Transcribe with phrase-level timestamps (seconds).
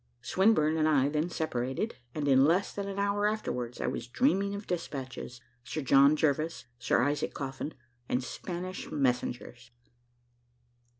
[0.23, 4.55] Swinburne and I then separated, and in less than an hour afterwards I was dreaming
[4.55, 7.75] of despatches Sir John Jervis Sir Isaac Coffin
[8.09, 9.69] and Spanish messengers.